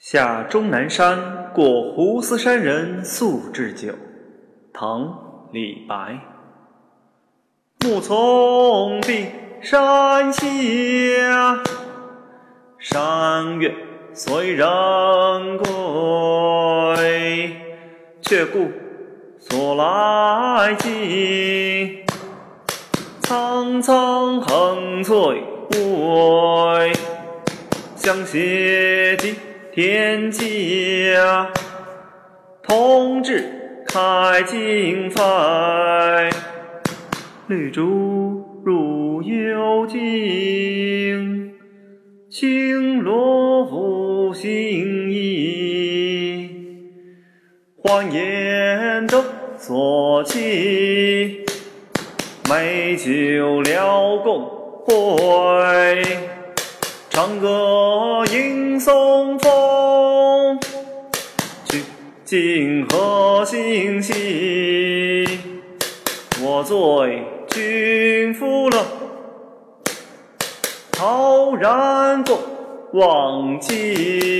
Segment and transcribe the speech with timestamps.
[0.00, 3.92] 下终南山，过斛斯山人宿置酒。
[4.72, 5.02] 唐·
[5.52, 6.18] 李白。
[7.84, 9.26] 暮从碧
[9.60, 10.42] 山下，
[12.78, 13.74] 山月
[14.14, 14.66] 随人
[15.58, 15.66] 归。
[18.22, 18.70] 却顾
[19.38, 22.06] 所来径，
[23.20, 25.42] 苍苍横翠
[25.72, 26.90] 微。
[27.96, 29.34] 相携寄
[29.72, 30.42] 天家，
[32.60, 33.44] 同志
[33.86, 36.28] 开荆扉。
[37.46, 41.52] 绿竹入幽径，
[42.28, 46.50] 青萝拂新衣。
[47.80, 49.22] 欢颜斗
[49.56, 51.44] 所期，
[52.48, 54.44] 美酒聊共
[54.84, 54.92] 会。
[57.12, 59.52] 长歌迎松风，
[62.30, 65.26] 曲尽何心系？
[66.40, 68.86] 我醉君复乐，
[70.92, 72.38] 陶然共
[72.92, 74.39] 忘机。